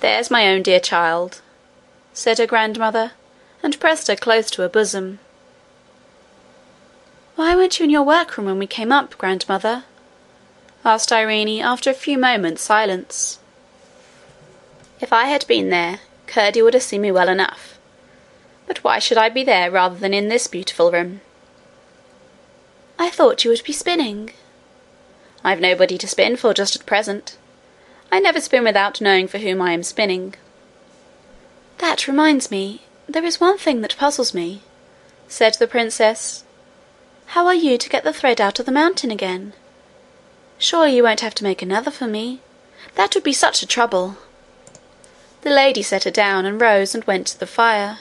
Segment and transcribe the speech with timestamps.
[0.00, 1.40] 'There's my own dear child,'
[2.12, 3.12] said her grandmother,
[3.62, 5.18] and pressed her close to her bosom.
[7.34, 9.84] 'Why weren't you in your workroom when we came up, grandmother?'
[10.84, 13.40] asked Irene after a few moments' silence.
[15.00, 17.78] 'If I had been there, Curdie would have seen me well enough.
[18.66, 21.22] But why should I be there rather than in this beautiful room?'
[22.98, 24.32] 'I thought you would be spinning.'
[25.42, 27.36] 'I've nobody to spin for just at present.
[28.10, 30.34] I never spin without knowing for whom I am spinning."
[31.76, 34.62] "That reminds me there is one thing that puzzles me,'
[35.28, 36.44] said the princess.
[37.26, 39.52] "How are you to get the thread out of the mountain again?
[40.56, 42.40] Surely you won't have to make another for me?
[42.94, 44.16] That would be such a trouble.'
[45.42, 47.98] The lady set her down, and rose and went to the fire.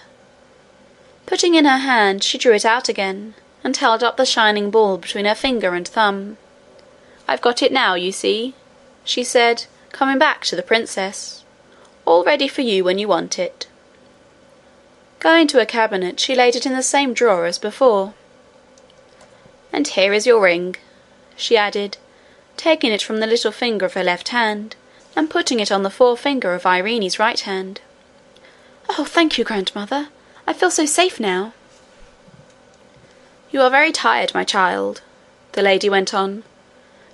[1.25, 4.97] Putting in her hand, she drew it out again, and held up the shining ball
[4.97, 6.37] between her finger and thumb.
[7.27, 8.55] "I've got it now, you see,'
[9.03, 11.43] she said, coming back to the princess,
[12.05, 13.67] all ready for you when you want it.'
[15.19, 18.13] Going to a cabinet, she laid it in the same drawer as before.
[19.73, 20.75] And here is your ring,'
[21.35, 21.97] she added,
[22.55, 24.75] taking it from the little finger of her left hand,
[25.15, 27.81] and putting it on the forefinger of Irene's right hand.
[28.89, 30.09] Oh, thank you, grandmother!
[30.45, 31.53] I feel so safe now.
[33.51, 35.01] You are very tired, my child,'
[35.53, 36.43] the lady went on.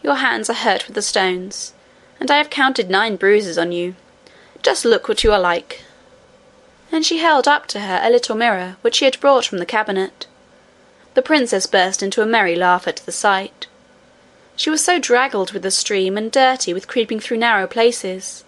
[0.01, 1.73] Your hands are hurt with the stones,
[2.23, 3.95] and I have counted nine bruises on you.
[4.61, 5.83] Just look what you are like.'
[6.89, 9.65] And she held up to her a little mirror which she had brought from the
[9.65, 10.25] cabinet.
[11.15, 13.67] The princess burst into a merry laugh at the sight.
[14.55, 18.45] She was so draggled with the stream and dirty with creeping through narrow places,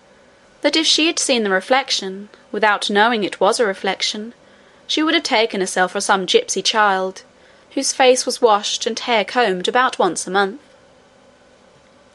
[0.61, 4.33] that if she had seen the reflection, without knowing it was a reflection,
[4.87, 7.23] she would have taken herself for some gipsy child,
[7.71, 10.61] whose face was washed and hair combed about once a month.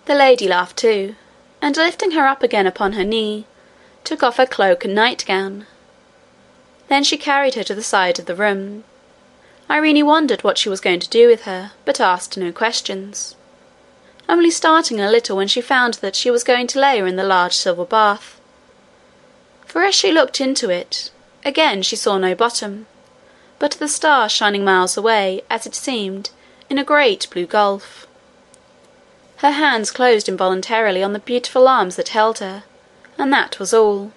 [0.07, 1.17] The lady laughed too,
[1.63, 3.47] and lifting her up again upon her knee,
[4.05, 5.67] took off her cloak and nightgown.
[6.89, 8.85] Then she carried her to the side of the room.
[9.71, 13.37] Irene wondered what she was going to do with her, but asked no questions
[14.31, 17.17] only starting a little when she found that she was going to lay her in
[17.17, 18.41] the large silver bath.
[19.67, 21.11] For as she looked into it,
[21.45, 22.87] again she saw no bottom,
[23.59, 26.31] but the stars shining miles away, as it seemed,
[26.71, 28.07] in a great blue gulf.
[29.41, 32.65] Her hands closed involuntarily on the beautiful arms that held her,
[33.17, 34.13] and that was all.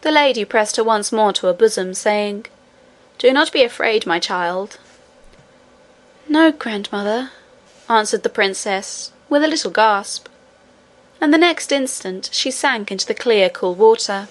[0.00, 2.46] The lady pressed her once more to her bosom, saying,
[3.18, 4.78] Do not be afraid, my child.
[6.26, 7.30] No, grandmother,
[7.86, 10.28] answered the princess, with a little gasp,
[11.20, 14.28] and the next instant she sank into the clear cool water.